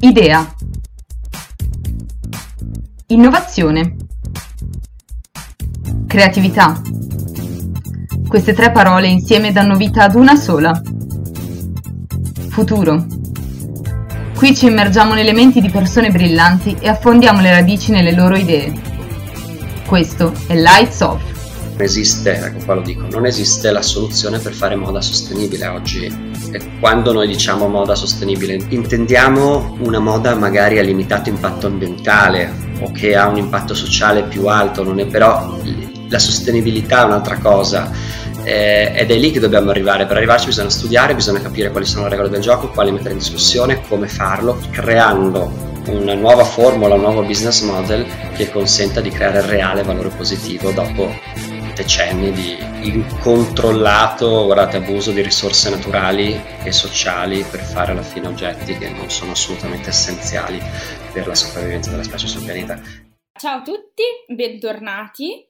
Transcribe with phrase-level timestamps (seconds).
[0.00, 0.54] Idea.
[3.06, 3.96] Innovazione.
[6.06, 6.80] Creatività.
[8.28, 10.78] Queste tre parole insieme danno vita ad una sola.
[12.50, 13.06] Futuro.
[14.36, 18.74] Qui ci immergiamo nelle menti di persone brillanti e affondiamo le radici nelle loro idee.
[19.86, 21.35] Questo è Lights Off.
[21.78, 26.06] Esiste, ecco qua lo dico, non esiste la soluzione per fare moda sostenibile oggi.
[26.50, 32.50] E quando noi diciamo moda sostenibile, intendiamo una moda magari a limitato impatto ambientale
[32.80, 35.58] o che ha un impatto sociale più alto, non è però
[36.08, 37.90] la sostenibilità è un'altra cosa
[38.46, 40.06] eh, ed è lì che dobbiamo arrivare.
[40.06, 43.18] Per arrivarci bisogna studiare, bisogna capire quali sono le regole del gioco, quali mettere in
[43.18, 49.40] discussione, come farlo, creando una nuova formula, un nuovo business model che consenta di creare
[49.42, 51.12] reale valore positivo dopo
[51.76, 52.56] decenni di
[52.88, 56.34] incontrollato guardate, abuso di risorse naturali
[56.64, 60.58] e sociali per fare alla fine oggetti che non sono assolutamente essenziali
[61.12, 62.80] per la sopravvivenza della specie sul pianeta.
[63.38, 65.46] Ciao a tutti, bentornati.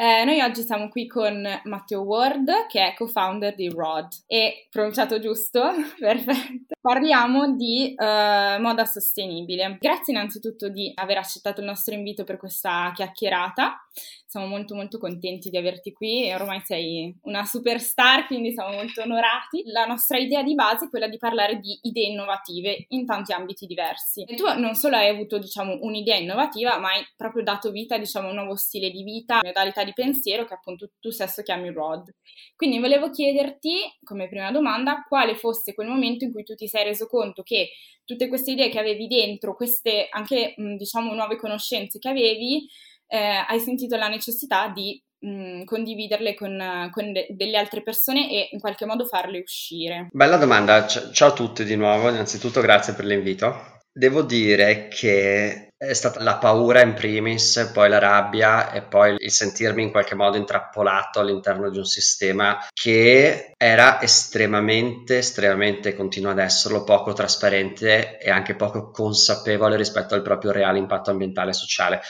[0.00, 4.08] Eh, noi oggi siamo qui con Matteo Ward, che è co-founder di Rod.
[4.26, 5.60] E pronunciato giusto?
[5.98, 6.74] Perfetto.
[6.80, 9.76] Parliamo di uh, moda sostenibile.
[9.80, 13.88] Grazie innanzitutto di aver accettato il nostro invito per questa chiacchierata
[14.28, 19.00] siamo molto molto contenti di averti qui e ormai sei una superstar, quindi siamo molto
[19.00, 19.62] onorati.
[19.64, 23.64] La nostra idea di base è quella di parlare di idee innovative in tanti ambiti
[23.64, 24.24] diversi.
[24.24, 28.26] E tu non solo hai avuto, diciamo, un'idea innovativa, ma hai proprio dato vita, diciamo,
[28.26, 32.14] a un nuovo stile di vita, modalità di pensiero che appunto tu stesso chiami ROD.
[32.54, 36.84] Quindi volevo chiederti, come prima domanda, quale fosse quel momento in cui tu ti sei
[36.84, 37.70] reso conto che
[38.04, 42.66] tutte queste idee che avevi dentro, queste anche, diciamo, nuove conoscenze che avevi,
[43.08, 48.48] eh, hai sentito la necessità di mh, condividerle con, con de- delle altre persone e
[48.52, 50.08] in qualche modo farle uscire?
[50.12, 53.76] Bella domanda, C- ciao a tutti di nuovo, innanzitutto grazie per l'invito.
[53.90, 59.30] Devo dire che è stata la paura in primis, poi la rabbia e poi il
[59.30, 66.38] sentirmi in qualche modo intrappolato all'interno di un sistema che era estremamente, estremamente, continua ad
[66.38, 72.00] esserlo, poco trasparente e anche poco consapevole rispetto al proprio reale impatto ambientale e sociale.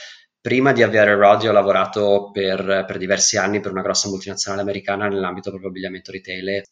[0.41, 5.09] Prima di avviare Rod ho lavorato per, per, diversi anni per una grossa multinazionale americana
[5.09, 6.63] nell'ambito proprio abbigliamento retail e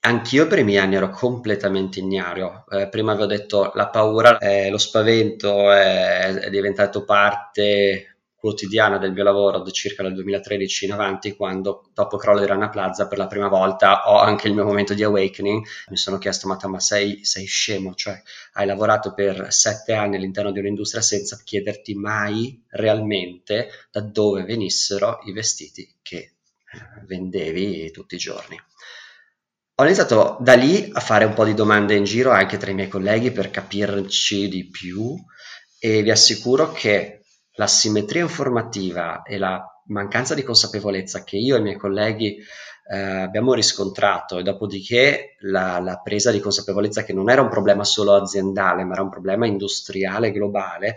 [0.00, 2.64] anch'io per i miei anni ero completamente ignaro.
[2.68, 8.11] Eh, prima avevo detto la paura, eh, lo spavento è, è diventato parte
[8.42, 13.06] quotidiana del mio lavoro circa dal 2013 in avanti, quando dopo crollo di Rana Plaza
[13.06, 16.58] per la prima volta ho anche il mio momento di awakening, mi sono chiesto ma,
[16.64, 18.20] ma sei, sei scemo, cioè
[18.54, 25.20] hai lavorato per sette anni all'interno di un'industria senza chiederti mai realmente da dove venissero
[25.26, 26.34] i vestiti che eh,
[27.06, 28.60] vendevi tutti i giorni.
[29.76, 32.74] Ho iniziato da lì a fare un po' di domande in giro anche tra i
[32.74, 35.14] miei colleghi per capirci di più
[35.78, 37.21] e vi assicuro che
[37.54, 42.38] la simmetria informativa e la mancanza di consapevolezza che io e i miei colleghi
[42.90, 47.84] eh, abbiamo riscontrato e dopodiché la, la, presa di consapevolezza che non era un problema
[47.84, 50.96] solo aziendale ma era un problema industriale globale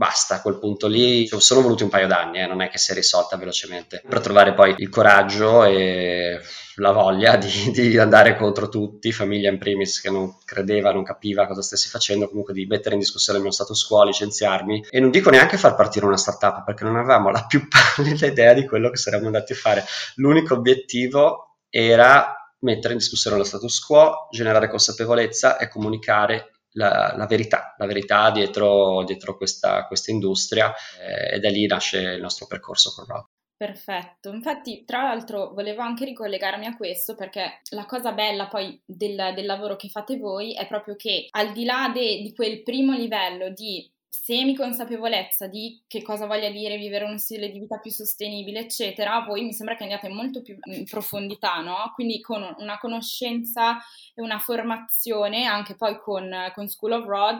[0.00, 2.90] basta, a quel punto lì sono voluti un paio d'anni, eh, non è che si
[2.90, 6.40] è risolta velocemente, per trovare poi il coraggio e
[6.76, 11.46] la voglia di, di, andare contro tutti, famiglia in primis che non credeva, non capiva
[11.46, 15.10] cosa stessi facendo, comunque di mettere in discussione il mio status quo, licenziarmi e non
[15.10, 18.88] dico neanche far partire una startup perché non avevamo la più pallida idea di quello
[18.88, 19.84] che saremmo andati a fare.
[20.14, 27.26] L'unico obiettivo era mettere in discussione lo status quo, generare consapevolezza e comunicare la, la,
[27.26, 32.46] verità, la verità dietro, dietro questa, questa, industria eh, e da lì nasce il nostro
[32.46, 33.26] percorso con Rob.
[33.56, 39.34] Perfetto, infatti tra l'altro volevo anche ricollegarmi a questo perché la cosa bella poi del,
[39.34, 42.94] del lavoro che fate voi è proprio che al di là de, di quel primo
[42.94, 48.58] livello di semi-consapevolezza di che cosa voglia dire vivere uno stile di vita più sostenibile,
[48.58, 51.92] eccetera, voi mi sembra che andiate molto più in profondità, no?
[51.94, 53.78] Quindi con una conoscenza
[54.12, 57.38] e una formazione, anche poi con, con School of Rod,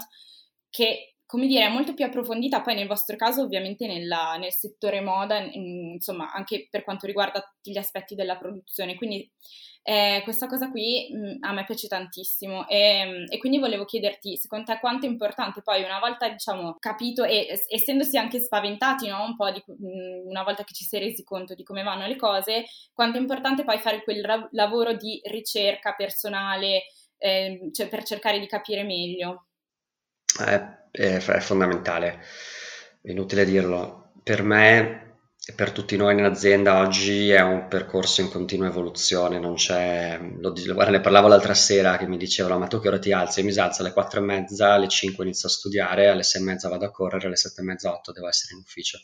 [0.71, 5.39] che come dire, molto più approfondita poi nel vostro caso ovviamente nella, nel settore moda,
[5.39, 8.97] in, insomma anche per quanto riguarda tutti gli aspetti della produzione.
[8.97, 9.31] Quindi
[9.85, 14.37] eh, questa cosa qui mh, mm, a me piace tantissimo e, e, quindi volevo chiederti,
[14.39, 19.23] secondo te quanto è importante poi una volta diciamo capito e essendosi anche spaventati no,
[19.23, 21.85] un po' di, mh, mm, una volta che ci si è resi conto di come
[21.85, 26.87] vanno le cose, quanto è importante poi fare quel ra- lavoro di ricerca personale,
[27.19, 29.47] eh, cioè per cercare di capire meglio.
[30.45, 32.25] Eh, è, è fondamentale,
[33.03, 34.13] è inutile dirlo.
[34.23, 35.11] Per me
[35.55, 40.53] per tutti noi in azienda oggi è un percorso in continua evoluzione, non c'è, lo,
[40.53, 43.41] guarda, ne parlavo l'altra sera che mi dicevano ma tu che ora ti alzi?
[43.41, 46.45] Io mi alzo alle 4 e mezza, alle 5 inizio a studiare, alle 6 e
[46.45, 48.99] mezza vado a correre, alle 7 e mezza, 8 devo essere in ufficio.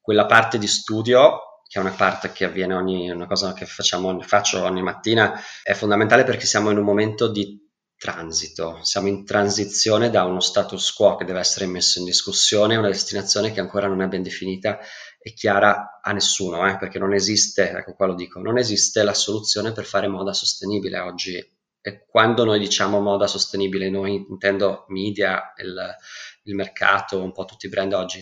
[0.00, 4.20] Quella parte di studio che è una parte che avviene ogni, una cosa che facciamo,
[4.20, 7.61] faccio ogni mattina, è fondamentale perché siamo in un momento di
[8.02, 12.80] transito, siamo in transizione da uno status quo che deve essere messo in discussione a
[12.80, 14.80] una destinazione che ancora non è ben definita
[15.20, 19.14] e chiara a nessuno, eh, perché non esiste, ecco qua lo dico, non esiste la
[19.14, 21.36] soluzione per fare moda sostenibile oggi.
[21.80, 25.96] E quando noi diciamo moda sostenibile, noi intendo media, il,
[26.42, 28.20] il mercato, un po' tutti i brand oggi,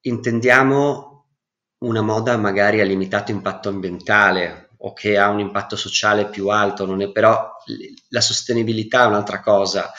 [0.00, 1.26] intendiamo
[1.80, 6.86] una moda magari a limitato impatto ambientale, o che ha un impatto sociale più alto,
[6.86, 7.50] non è, però
[8.08, 9.92] la sostenibilità è un'altra cosa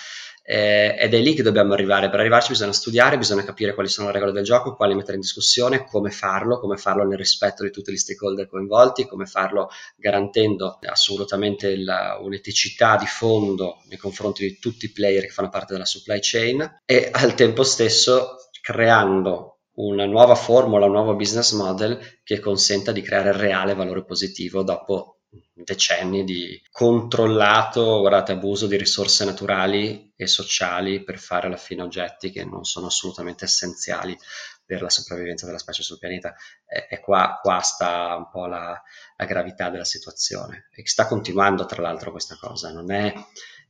[0.45, 2.09] eh, ed è lì che dobbiamo arrivare.
[2.09, 5.21] Per arrivarci bisogna studiare, bisogna capire quali sono le regole del gioco, quali mettere in
[5.21, 10.79] discussione, come farlo, come farlo nel rispetto di tutti gli stakeholder coinvolti, come farlo garantendo
[10.81, 15.85] assolutamente la, un'eticità di fondo nei confronti di tutti i player che fanno parte della
[15.85, 22.39] supply chain e al tempo stesso creando una nuova formula, un nuovo business model che
[22.39, 25.17] consenta di creare reale valore positivo dopo
[25.55, 32.31] decenni di controllato guardate, abuso di risorse naturali e sociali per fare alla fine oggetti
[32.31, 34.17] che non sono assolutamente essenziali
[34.65, 36.35] per la sopravvivenza della specie sul pianeta.
[36.65, 38.79] E, e qua, qua, sta un po' la,
[39.17, 43.13] la gravità della situazione e sta continuando tra l'altro questa cosa, non è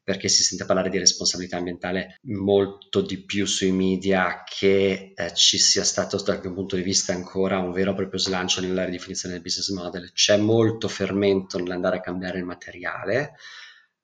[0.03, 5.57] perché si sente parlare di responsabilità ambientale molto di più sui media che eh, ci
[5.57, 9.35] sia stato dal mio punto di vista ancora un vero e proprio slancio nella ridefinizione
[9.35, 10.11] del business model.
[10.11, 13.35] C'è molto fermento nell'andare a cambiare il materiale,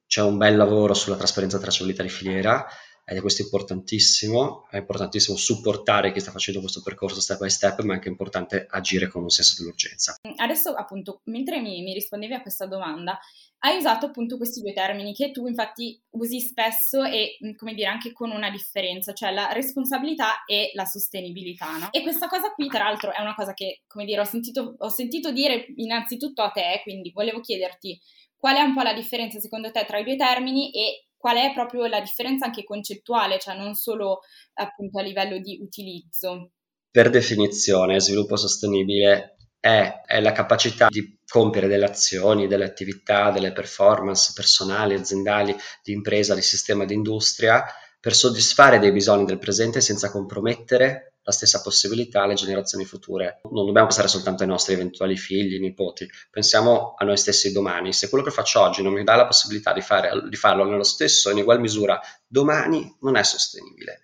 [0.07, 2.66] c'è un bel lavoro sulla trasparenza e tracciabilità di filiera
[3.10, 7.82] ed è questo importantissimo, è importantissimo supportare chi sta facendo questo percorso step by step,
[7.82, 10.18] ma è anche importante agire con un senso dell'urgenza.
[10.36, 13.20] Adesso appunto, mentre mi, mi rispondevi a questa domanda,
[13.62, 18.12] hai usato appunto questi due termini che tu infatti usi spesso e come dire anche
[18.12, 21.78] con una differenza, cioè la responsabilità e la sostenibilità.
[21.78, 21.88] No?
[21.92, 24.90] E questa cosa qui tra l'altro è una cosa che come dire ho sentito, ho
[24.90, 28.00] sentito dire innanzitutto a te, quindi volevo chiederti
[28.38, 31.51] qual è un po' la differenza secondo te tra i due termini e qual è
[31.54, 34.21] proprio la differenza anche concettuale, cioè non solo
[34.54, 36.51] appunto a livello di utilizzo.
[36.89, 43.51] Per definizione, sviluppo sostenibile è, è, la capacità di compiere delle azioni, delle attività, delle
[43.51, 47.66] performance personali, aziendali, di impresa, di sistema, di industria
[48.00, 53.40] per soddisfare dei bisogni del presente senza compromettere la stessa possibilità alle generazioni future.
[53.52, 57.94] Non dobbiamo pensare soltanto ai nostri eventuali figli, nipoti, pensiamo a noi stessi domani.
[57.94, 60.84] Se quello che faccio oggi non mi dà la possibilità di, fare, di farlo nello
[60.84, 64.02] stesso, in ugual misura, domani non è sostenibile.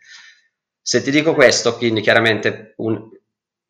[0.82, 3.10] Se ti dico questo, quindi chiaramente un,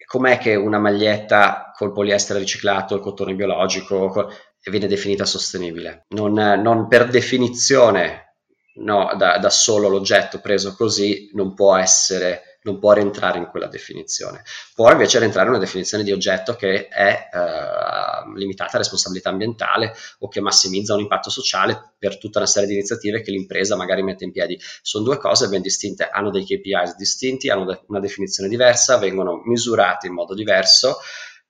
[0.06, 4.30] com'è che una maglietta col poliestere riciclato, il cotone biologico,
[4.70, 6.08] viene definita sostenibile?
[6.10, 8.36] Non, non per definizione,
[8.80, 13.68] no, da, da, solo l'oggetto preso così non può essere non può rientrare in quella
[13.68, 14.44] definizione.
[14.74, 19.94] Può invece rientrare in una definizione di oggetto che è eh, limitata a responsabilità ambientale
[20.20, 24.04] o che massimizza un impatto sociale per tutta una serie di iniziative che l'impresa magari
[24.04, 24.60] mette in piedi.
[24.82, 29.42] Sono due cose ben distinte, hanno dei KPIs distinti, hanno de- una definizione diversa, vengono
[29.46, 30.98] misurati in modo diverso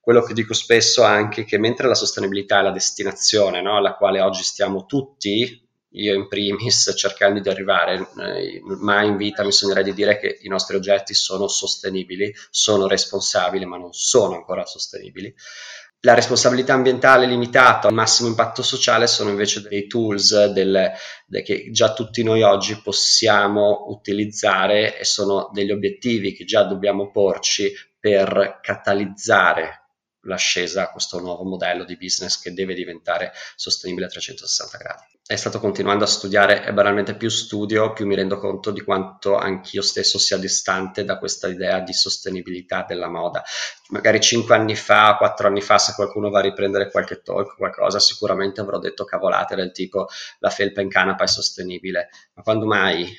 [0.06, 4.20] quello che dico spesso anche che mentre la sostenibilità è la destinazione no, alla quale
[4.20, 5.65] oggi stiamo tutti,
[5.96, 10.38] io in primis cercando di arrivare, eh, mai in vita mi sognerei di dire che
[10.42, 15.34] i nostri oggetti sono sostenibili, sono responsabili, ma non sono ancora sostenibili.
[16.00, 20.92] La responsabilità ambientale limitata al massimo impatto sociale sono invece dei tools del,
[21.26, 27.10] de, che già tutti noi oggi possiamo utilizzare e sono degli obiettivi che già dobbiamo
[27.10, 29.85] porci per catalizzare
[30.26, 35.16] l'ascesa a questo nuovo modello di business che deve diventare sostenibile a 360 gradi.
[35.28, 39.34] È stato continuando a studiare e banalmente più studio, più mi rendo conto di quanto
[39.36, 43.42] anch'io stesso sia distante da questa idea di sostenibilità della moda.
[43.88, 47.98] Magari cinque anni fa, quattro anni fa, se qualcuno va a riprendere qualche talk, qualcosa,
[47.98, 50.06] sicuramente avrò detto cavolate del tipo
[50.38, 52.08] la felpa in canapa è sostenibile.
[52.34, 53.12] Ma quando mai?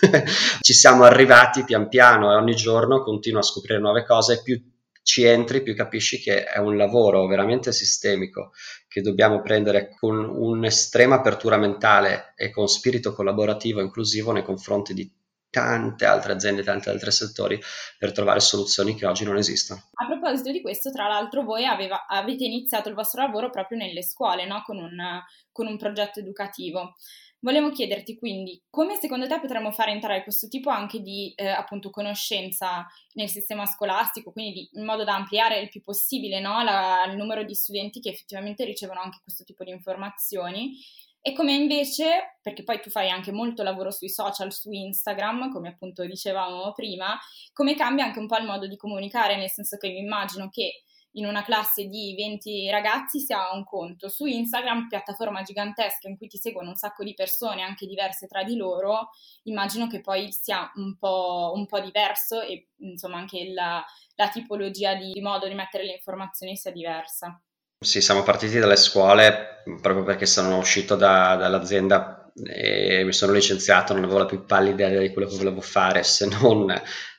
[0.60, 4.60] Ci siamo arrivati pian piano e ogni giorno continuo a scoprire nuove cose, più
[5.08, 8.52] ci entri, più capisci che è un lavoro veramente sistemico
[8.86, 15.10] che dobbiamo prendere con un'estrema apertura mentale e con spirito collaborativo inclusivo nei confronti di
[15.48, 17.58] tante altre aziende, tanti altri settori
[17.98, 19.80] per trovare soluzioni che oggi non esistono.
[19.94, 24.02] A proposito di questo, tra l'altro, voi aveva, avete iniziato il vostro lavoro proprio nelle
[24.02, 24.60] scuole, no?
[24.62, 26.96] con, un, con un progetto educativo.
[27.40, 31.90] Volevo chiederti quindi come secondo te potremmo fare entrare questo tipo anche di eh, appunto
[31.90, 37.04] conoscenza nel sistema scolastico, quindi di, in modo da ampliare il più possibile no, la,
[37.08, 40.76] il numero di studenti che effettivamente ricevono anche questo tipo di informazioni?
[41.20, 45.68] E come invece, perché poi tu fai anche molto lavoro sui social, su Instagram, come
[45.68, 47.18] appunto dicevamo prima,
[47.52, 50.84] come cambia anche un po' il modo di comunicare, nel senso che mi immagino che
[51.18, 54.08] in una classe di 20 ragazzi si ha un conto.
[54.08, 58.44] Su Instagram, piattaforma gigantesca in cui ti seguono un sacco di persone, anche diverse tra
[58.44, 59.10] di loro,
[59.44, 63.84] immagino che poi sia un po', un po diverso e insomma anche la,
[64.14, 67.40] la tipologia di, di modo di mettere le informazioni sia diversa.
[67.80, 73.92] Sì, siamo partiti dalle scuole proprio perché sono uscito da, dall'azienda e mi sono licenziato,
[73.92, 76.72] non avevo la più pallida idea di quello che volevo fare se non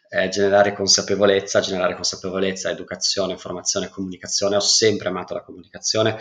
[0.10, 4.56] eh, generare consapevolezza, generare consapevolezza, educazione, informazione, comunicazione.
[4.56, 6.18] Ho sempre amato la comunicazione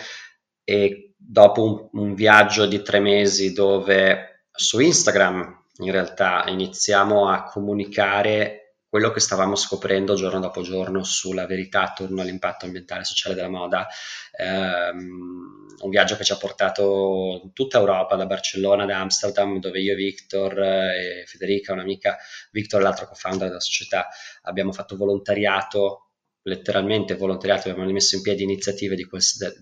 [0.62, 7.44] e dopo un, un viaggio di tre mesi dove su Instagram in realtà iniziamo a
[7.44, 13.34] comunicare quello che stavamo scoprendo giorno dopo giorno sulla verità attorno all'impatto ambientale e sociale
[13.34, 13.86] della moda,
[14.32, 19.80] ehm, un viaggio che ci ha portato in tutta Europa, da Barcellona ad Amsterdam, dove
[19.80, 22.16] io, Victor e Federica, un'amica,
[22.50, 24.08] Victor l'altro co-founder della società,
[24.42, 26.04] abbiamo fatto volontariato
[26.48, 29.06] letteralmente volontariato, abbiamo messo in piedi iniziative di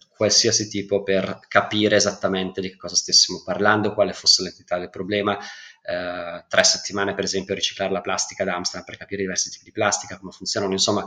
[0.08, 5.36] qualsiasi tipo per capire esattamente di che cosa stessimo parlando, quale fosse l'entità del problema,
[5.86, 9.50] eh, tre settimane per esempio a riciclare la plastica ad Amsterdam per capire i diversi
[9.50, 11.06] tipi di plastica, come funzionano, insomma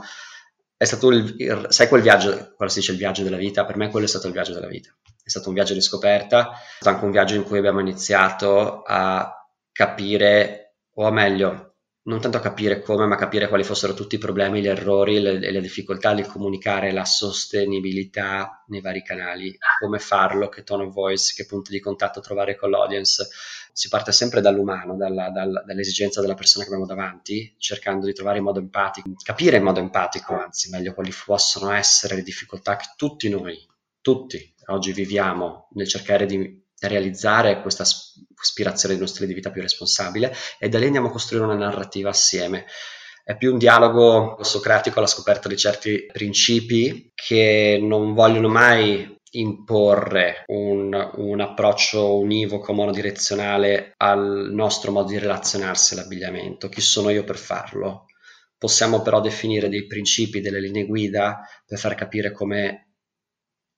[0.76, 3.76] è stato il, il, sai quel viaggio, quando si dice il viaggio della vita, per
[3.76, 4.90] me quello è stato il viaggio della vita,
[5.22, 8.82] è stato un viaggio di scoperta, è stato anche un viaggio in cui abbiamo iniziato
[8.82, 11.69] a capire, o meglio,
[12.10, 15.38] non tanto a capire come, ma capire quali fossero tutti i problemi, gli errori le,
[15.38, 21.34] le, difficoltà di comunicare la sostenibilità nei vari canali, come farlo, che tone of voice,
[21.36, 23.28] che punti di contatto trovare con l'audience.
[23.72, 28.38] Si parte sempre dall'umano, dalla, dalla, dall'esigenza della persona che abbiamo davanti, cercando di trovare
[28.38, 32.86] in modo empatico, capire in modo empatico, anzi meglio, quali possono essere le difficoltà che
[32.96, 33.56] tutti noi,
[34.00, 37.84] tutti oggi viviamo nel cercare di realizzare questa
[38.36, 41.54] aspirazione di uno stile di vita più responsabile e da lì andiamo a costruire una
[41.54, 42.66] narrativa assieme.
[43.22, 50.42] È più un dialogo socratico alla scoperta di certi principi che non vogliono mai imporre
[50.46, 56.68] un, un, approccio univoco, monodirezionale al nostro modo di relazionarsi all'abbigliamento.
[56.68, 58.06] Chi sono io per farlo?
[58.58, 62.89] Possiamo però definire dei principi, delle linee guida per far capire come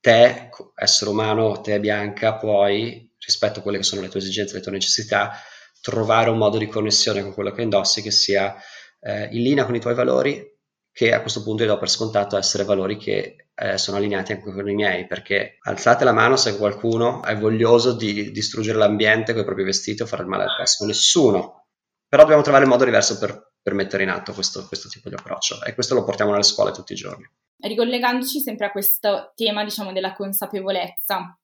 [0.02, 4.60] te, essere umano, te bianca, puoi, rispetto a quelle che sono le tue esigenze, le
[4.60, 5.32] tue necessità,
[5.80, 8.54] trovare un modo di connessione con quello che indossi che sia
[9.00, 10.44] eh, in linea con i tuoi valori,
[10.90, 14.52] che a questo punto io do per scontato essere valori che eh, sono allineati anche
[14.52, 19.42] con i miei, perché alzate la mano se qualcuno è voglioso di distruggere l'ambiente con
[19.42, 21.66] i propri vestiti o fare il male al prossimo, nessuno.
[22.08, 25.14] Però dobbiamo trovare il modo diverso per, per mettere in atto questo, questo tipo di
[25.14, 27.26] approccio e questo lo portiamo nelle scuole tutti i giorni
[27.62, 31.38] ricollegandoci sempre a questo tema, diciamo, della consapevolezza.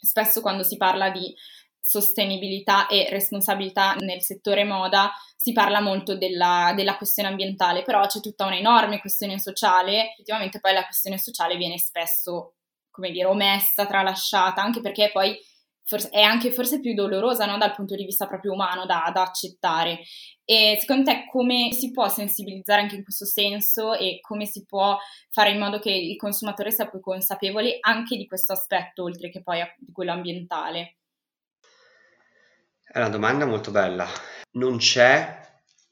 [0.00, 1.34] Spesso quando si parla di
[1.80, 8.20] sostenibilità e responsabilità nel settore moda si parla molto della, della, questione ambientale, però c'è
[8.20, 12.54] tutta un'enorme questione sociale, effettivamente poi la questione sociale viene spesso,
[12.90, 15.36] come dire, omessa, tralasciata, anche perché poi
[15.84, 17.58] forse, è anche forse più dolorosa no?
[17.58, 20.00] dal punto di vista proprio umano da, da, accettare.
[20.44, 24.96] E secondo te come si può sensibilizzare anche in questo senso e come si può
[25.30, 29.42] fare in modo che il consumatore sia più consapevole anche di questo aspetto, oltre che
[29.42, 30.96] poi di quello ambientale?
[32.84, 34.06] È una domanda molto bella.
[34.52, 35.40] Non c'è,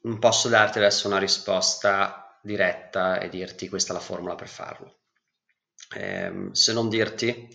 [0.01, 4.99] non posso darti adesso una risposta diretta e dirti questa è la formula per farlo.
[5.95, 7.49] Eh, se non dirti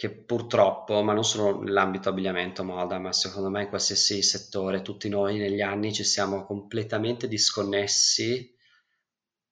[0.00, 5.10] che purtroppo, ma non solo nell'ambito abbigliamento, moda, ma secondo me in qualsiasi settore, tutti
[5.10, 8.50] noi negli anni ci siamo completamente disconnessi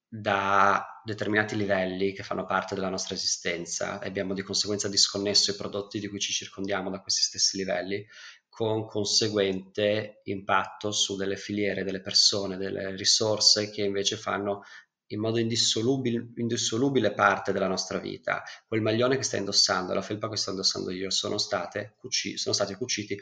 [0.09, 5.55] da determinati livelli che fanno parte della nostra esistenza e abbiamo di conseguenza disconnesso i
[5.55, 8.07] prodotti di cui ci circondiamo da questi stessi livelli,
[8.49, 14.62] con conseguente impatto su delle filiere, delle persone, delle risorse che invece fanno
[15.09, 18.43] in modo indissolubile, indissolubile parte della nostra vita.
[18.67, 22.55] Quel maglione che stai indossando, la felpa che sto indossando io, sono, state cuci- sono
[22.55, 23.19] stati cuciti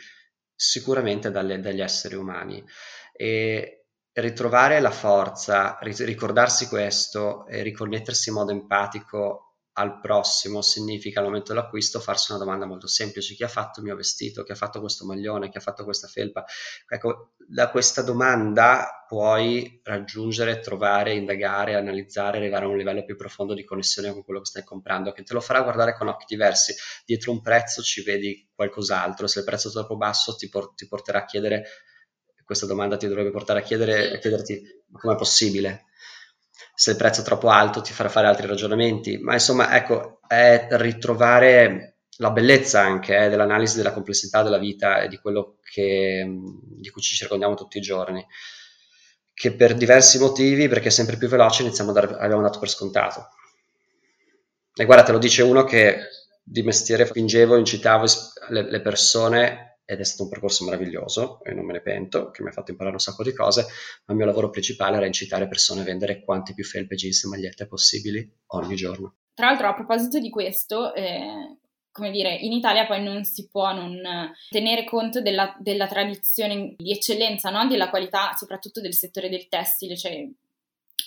[0.55, 2.65] sicuramente dalle, dagli esseri umani.
[3.13, 9.46] E ritrovare la forza, ricordarsi questo e riconnettersi in modo empatico
[9.79, 13.87] al prossimo significa al momento dell'acquisto farsi una domanda molto semplice: chi ha fatto il
[13.87, 16.45] mio vestito, chi ha fatto questo maglione, chi ha fatto questa felpa?
[16.89, 23.53] Ecco, da questa domanda puoi raggiungere, trovare, indagare, analizzare, arrivare a un livello più profondo
[23.55, 26.75] di connessione con quello che stai comprando, che te lo farà guardare con occhi diversi.
[27.05, 30.89] Dietro un prezzo ci vedi qualcos'altro, se il prezzo è troppo basso ti, por- ti
[30.89, 31.65] porterà a chiedere,
[32.45, 35.87] questa domanda ti dovrebbe portare a, chiedere, a chiederti come è possibile
[36.77, 40.67] se il prezzo è troppo alto ti farà fare altri ragionamenti, ma insomma ecco, è
[40.73, 46.27] ritrovare la bellezza anche eh, dell'analisi della complessità della vita e di quello che,
[46.79, 48.25] di cui ci circondiamo tutti i giorni,
[49.33, 53.29] che per diversi motivi, perché sempre più veloce, iniziamo a dare, abbiamo dato per scontato.
[54.75, 55.99] E guarda, te lo dice uno che
[56.43, 58.05] di mestiere spingevo, incitavo
[58.51, 62.43] le, le persone ed è stato un percorso meraviglioso e non me ne pento, che
[62.43, 63.63] mi ha fatto imparare un sacco di cose,
[64.05, 67.29] ma il mio lavoro principale era incitare persone a vendere quante più felpe, jeans e
[67.29, 69.15] magliette possibili ogni giorno.
[69.33, 71.59] Tra l'altro, a proposito di questo, eh,
[71.93, 74.01] come dire, in Italia poi non si può non
[74.51, 77.67] tenere conto della, della tradizione di eccellenza, no?
[77.67, 80.29] della qualità, soprattutto del settore del tessile, cioè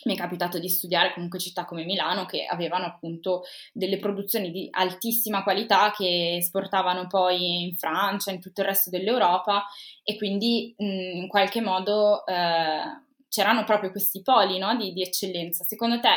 [0.03, 4.67] mi è capitato di studiare comunque città come Milano che avevano appunto delle produzioni di
[4.71, 9.65] altissima qualità che esportavano poi in Francia, in tutto il resto dell'Europa
[10.03, 12.81] e quindi mh, in qualche modo eh,
[13.29, 15.63] c'erano proprio questi poli no, di, di, eccellenza.
[15.63, 16.09] Secondo te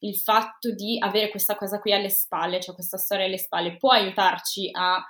[0.00, 3.90] il fatto di avere questa cosa qui alle spalle, cioè questa storia alle spalle, può
[3.90, 5.04] aiutarci a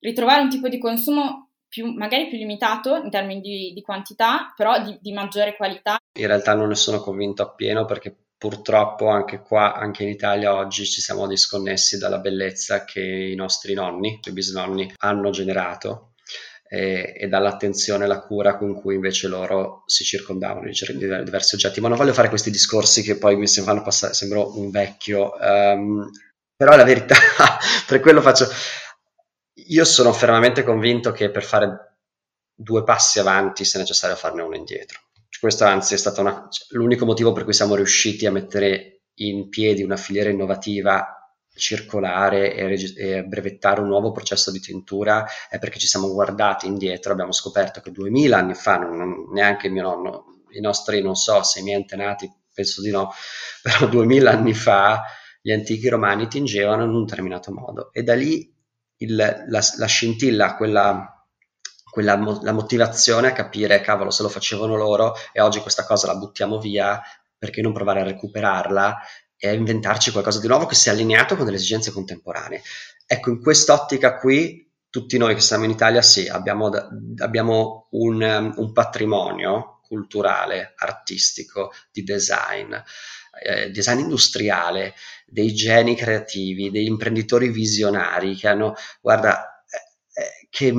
[0.00, 4.84] ritrovare un tipo di consumo più, magari più limitato in termini di, di quantità, però
[4.84, 5.96] di, di, maggiore qualità.
[6.18, 10.84] In realtà non ne sono convinto appieno perché purtroppo anche qua, anche in Italia oggi
[10.84, 16.12] ci siamo disconnessi dalla bellezza che i nostri nonni, i bisnonni hanno generato
[16.68, 21.80] e, dall'attenzione e la cura con cui invece loro si circondavano di, di diversi oggetti.
[21.80, 26.06] Ma non voglio fare questi discorsi che poi mi fanno passare, sembro un vecchio, um,
[26.54, 27.14] però la verità,
[27.88, 28.46] per quello faccio
[29.66, 31.98] io sono fermamente convinto che per fare
[32.54, 35.00] due passi avanti sia necessario farne uno indietro.
[35.40, 39.82] Questo anzi è stato una, l'unico motivo per cui siamo riusciti a mettere in piedi
[39.82, 41.16] una filiera innovativa
[41.54, 47.12] circolare e, e, brevettare un nuovo processo di tintura è perché ci siamo guardati indietro,
[47.12, 51.60] abbiamo scoperto che 2000 anni fa, non, neanche mio nonno, i nostri, non so se
[51.60, 53.10] i miei antenati, penso di no,
[53.62, 55.02] però 2000 anni fa
[55.40, 58.51] gli antichi romani tingevano in un determinato modo e da lì
[59.02, 61.26] il, la, la, scintilla, quella,
[61.90, 66.16] quella la motivazione a capire, cavolo, se lo facevano loro e oggi questa cosa la
[66.16, 67.00] buttiamo via,
[67.36, 68.98] perché non provare a recuperarla
[69.36, 72.62] e a inventarci qualcosa di nuovo che sia allineato con delle esigenze contemporanee.
[73.06, 76.70] Ecco, in quest'ottica qui, tutti noi che siamo in Italia, sì, abbiamo,
[77.18, 82.74] abbiamo un, un patrimonio culturale, artistico, di design,
[83.40, 84.94] eh, design industriale,
[85.26, 89.64] dei geni creativi, degli imprenditori visionari che hanno, guarda,
[90.14, 90.74] eh, eh, che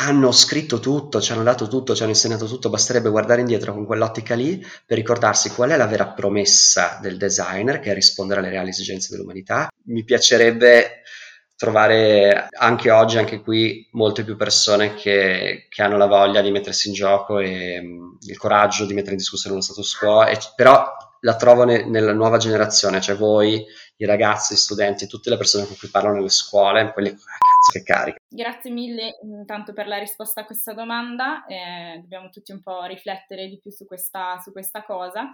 [0.00, 3.84] hanno scritto tutto, ci hanno dato tutto, ci hanno insegnato tutto, basterebbe guardare indietro con
[3.84, 8.50] quell'ottica lì per ricordarsi qual è la vera promessa del designer, che è rispondere alle
[8.50, 9.68] reali esigenze dell'umanità.
[9.86, 11.02] Mi piacerebbe
[11.58, 16.86] trovare anche oggi, anche qui, molte più persone che, che hanno la voglia di mettersi
[16.86, 20.86] in gioco e um, il coraggio di mettere in discussione lo status quo, e, però
[21.22, 23.66] la trovo ne, nella nuova generazione, cioè voi,
[23.96, 27.72] i ragazzi, gli studenti, tutte le persone con cui parlo nelle scuole, quelli ah, cazzo
[27.72, 28.18] che carica.
[28.28, 33.48] Grazie mille intanto per la risposta a questa domanda, eh, dobbiamo tutti un po' riflettere
[33.48, 35.28] di più su questa, su questa cosa.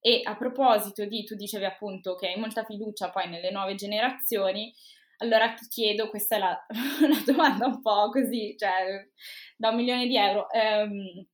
[0.00, 4.72] E a proposito di, tu dicevi appunto che hai molta fiducia poi nelle nuove generazioni,
[5.18, 6.66] allora ti chiedo, questa è la,
[7.02, 9.06] una domanda un po' così, cioè
[9.56, 10.46] da un milione di euro.
[10.52, 11.26] Um,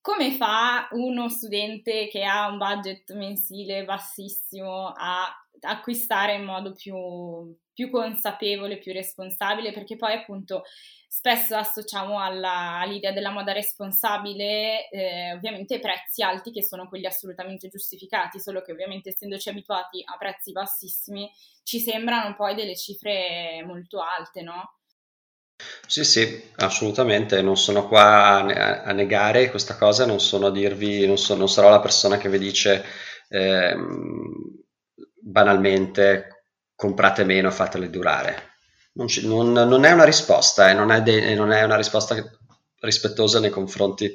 [0.00, 5.26] come fa uno studente che ha un budget mensile bassissimo a
[5.60, 9.72] acquistare in modo più, più consapevole, più responsabile?
[9.72, 10.62] Perché poi appunto
[11.08, 17.68] spesso associamo alla, all'idea della moda responsabile eh, ovviamente prezzi alti che sono quelli assolutamente
[17.68, 21.30] giustificati, solo che ovviamente essendoci abituati a prezzi bassissimi
[21.62, 24.74] ci sembrano poi delle cifre molto alte, no?
[25.86, 28.44] Sì, sì, assolutamente, non sono qua
[28.84, 32.28] a, negare questa cosa, non sono a dirvi, non, so, non sarò la persona che
[32.28, 32.84] vi dice
[33.28, 33.74] eh,
[35.20, 36.44] banalmente
[36.76, 38.47] comprate meno e fatele durare.
[38.98, 42.16] Non, non, non, è una risposta, eh, non, è de, non, è una risposta
[42.80, 44.12] rispettosa nei confronti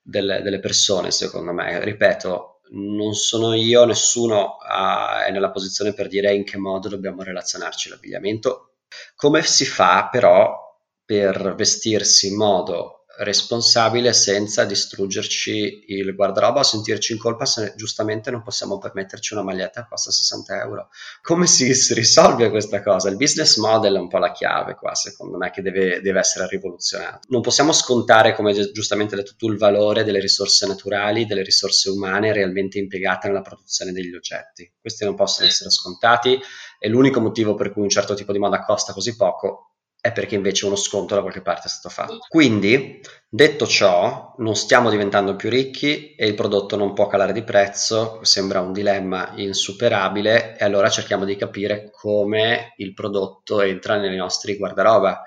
[0.00, 1.82] delle, delle, persone, secondo me.
[1.82, 7.22] Ripeto, non sono io, nessuno a, è nella posizione per dire in che modo dobbiamo
[7.22, 8.76] relazionarci l'abbigliamento.
[9.16, 10.56] Come si fa però
[11.04, 18.30] per vestirsi in modo responsabile senza distruggerci il guardaroba o sentirci in colpa se giustamente
[18.30, 20.88] non possiamo permetterci una maglietta che costa 60 euro.
[21.22, 23.08] Come si, si risolve questa cosa?
[23.08, 26.46] Il business model è un po' la chiave qua, secondo me, che deve, deve essere
[26.48, 27.20] rivoluzionato.
[27.28, 32.32] Non possiamo scontare, come giustamente detto tu, il valore delle risorse naturali, delle risorse umane
[32.32, 34.70] realmente impiegate nella produzione degli oggetti.
[34.80, 36.38] Questi non possono essere scontati
[36.78, 39.71] e l'unico motivo per cui un certo tipo di moda costa così poco
[40.02, 42.18] è perché invece uno sconto da qualche parte è stato fatto.
[42.28, 47.44] Quindi, detto ciò, non stiamo diventando più ricchi e il prodotto non può calare di
[47.44, 54.16] prezzo, sembra un dilemma insuperabile e allora cerchiamo di capire come il prodotto entra nei
[54.16, 55.22] nostri guardaroba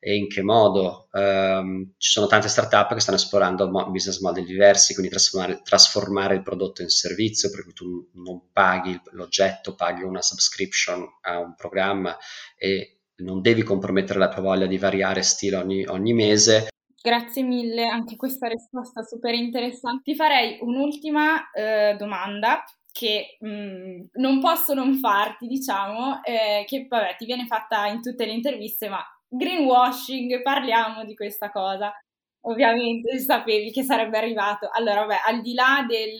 [0.00, 1.08] e in che modo.
[1.12, 6.42] Um, ci sono tante startup che stanno esplorando business model diversi, quindi trasformare, trasformare, il
[6.42, 12.16] prodotto in servizio, per cui tu non paghi l'oggetto, paghi una subscription a un programma
[12.56, 16.68] e non devi compromettere la tua voglia di variare stile ogni, ogni mese.
[17.00, 20.02] Grazie mille, anche questa risposta super interessante.
[20.04, 26.86] Ti farei un'ultima eh, domanda che mh, mm, non posso non farti, diciamo, eh, che
[26.88, 31.92] vabbè ti viene fatta in tutte le interviste, ma greenwashing, parliamo di questa cosa
[32.46, 34.68] ovviamente sapevi che sarebbe arrivato.
[34.72, 36.16] Allora, vabbè, al di là del,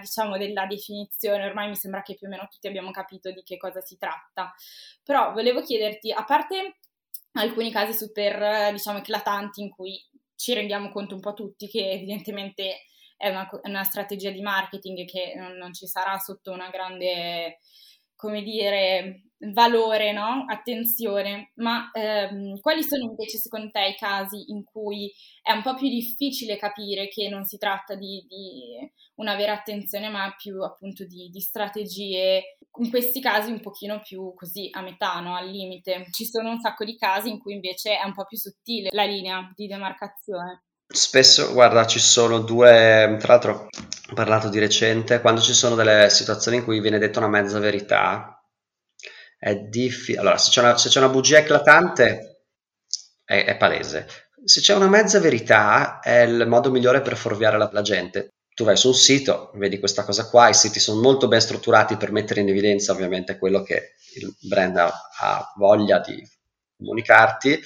[0.00, 3.56] diciamo, della definizione, ormai mi sembra che più o meno tutti abbiamo capito di che
[3.56, 4.52] cosa si tratta,
[5.02, 6.78] però volevo chiederti, a parte
[7.32, 10.02] alcuni casi super, diciamo, eclatanti in cui
[10.36, 12.82] ci rendiamo conto un po' tutti che evidentemente
[13.16, 17.58] è una, una strategia di marketing che non, non ci sarà sotto una grande
[18.16, 20.44] come dire, valore, no?
[20.48, 25.74] Attenzione, ma ehm, quali sono invece secondo te i casi in cui è un po'
[25.74, 31.04] più difficile capire che non si tratta di, di una vera attenzione, ma più appunto
[31.04, 35.36] di, di, strategie, in questi casi un pochino più così a metà, no?
[35.36, 36.06] Al limite.
[36.10, 39.04] Ci sono un sacco di casi in cui invece è un po' più sottile la
[39.04, 40.64] linea di demarcazione.
[40.86, 43.68] Spesso, guarda, ci sono due, tra l'altro
[44.10, 47.58] ho parlato di recente, quando ci sono delle situazioni in cui viene detta una mezza
[47.58, 48.33] verità,
[49.44, 50.20] è difficile.
[50.20, 52.44] Allora, se c'è, una, se c'è una, bugia eclatante,
[53.22, 54.06] è, è, palese.
[54.42, 58.30] Se c'è una mezza verità, è il modo migliore per fuorviare la, la gente.
[58.54, 61.98] Tu vai su un sito, vedi questa cosa qua, i siti sono molto ben strutturati
[61.98, 66.26] per mettere in evidenza ovviamente quello che il brand ha, ha voglia di
[66.78, 67.60] comunicarti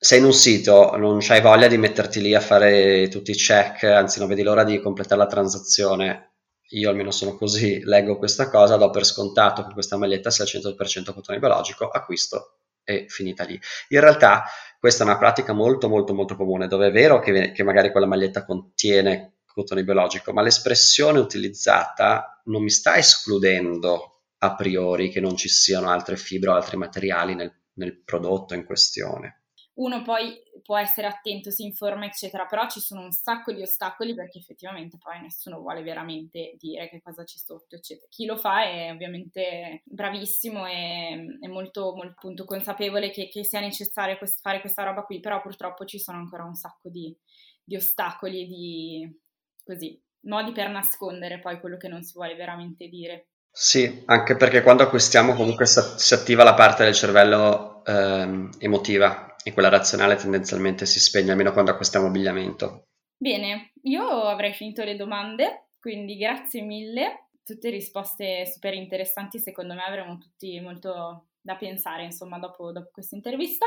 [0.00, 3.82] sei in un sito, non hai voglia di metterti lì a fare tutti i check,
[3.82, 6.27] anzi non vedi l'ora di completare la transazione.
[6.70, 11.12] Io almeno sono così, leggo questa cosa, do per scontato che questa maglietta sia 100%
[11.12, 13.58] cotone biologico, acquisto e finita lì.
[13.88, 14.44] In realtà
[14.78, 18.06] questa è una pratica molto molto molto comune, dove è vero che, che magari quella
[18.06, 25.36] maglietta contiene cotone biologico, ma l'espressione utilizzata non mi sta escludendo a priori che non
[25.36, 29.38] ci siano altre fibre o altri materiali nel, nel prodotto in questione
[29.78, 30.36] uno poi
[30.68, 34.98] può essere attento, si informa, eccetera, però ci sono un sacco di ostacoli perché effettivamente
[34.98, 38.06] poi nessuno vuole veramente dire che cosa c'è sotto, eccetera.
[38.10, 44.18] Chi lo fa è ovviamente bravissimo e è molto, molto consapevole che, che, sia necessario
[44.18, 47.16] quest- fare questa roba qui, però purtroppo ci sono ancora un sacco di,
[47.64, 49.20] di ostacoli, di
[49.64, 53.28] così, modi per nascondere poi quello che non si vuole veramente dire.
[53.50, 59.52] Sì, anche perché quando acquistiamo comunque si attiva la parte del cervello ehm, emotiva e
[59.52, 62.88] quella razionale tendenzialmente si spegne, almeno quando acquistiamo abbigliamento.
[63.16, 69.82] Bene, io avrei finito le domande, quindi grazie mille, tutte risposte super interessanti, secondo me
[69.82, 73.66] avremo tutti molto da pensare, insomma, dopo, dopo questa intervista.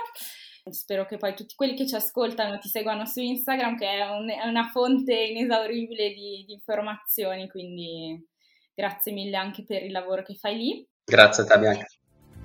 [0.70, 4.30] Spero che poi tutti quelli che ci ascoltano ti seguano su Instagram, che è, un,
[4.30, 8.24] è una fonte inesauribile di, di informazioni, quindi
[8.76, 10.88] grazie mille anche per il lavoro che fai lì.
[11.04, 11.86] Grazie a te Bianca.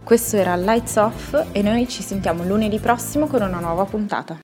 [0.07, 4.35] Questo era Lights Off e noi ci sentiamo lunedì prossimo con una nuova puntata.